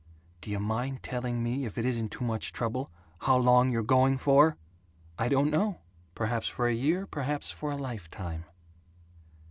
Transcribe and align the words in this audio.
"Do 0.41 0.49
you 0.49 0.59
mind 0.59 1.03
telling 1.03 1.43
me, 1.43 1.63
if 1.63 1.77
it 1.77 1.85
isn't 1.85 2.09
too 2.09 2.23
much 2.23 2.51
trouble, 2.51 2.89
how 3.19 3.37
long 3.37 3.71
you're 3.71 3.83
going 3.83 4.17
for?" 4.17 4.57
"I 5.19 5.27
don't 5.29 5.51
know. 5.51 5.81
Perhaps 6.15 6.47
for 6.47 6.65
a 6.65 6.73
year. 6.73 7.05
Perhaps 7.05 7.51
for 7.51 7.69
a 7.71 7.77
lifetime." 7.77 8.45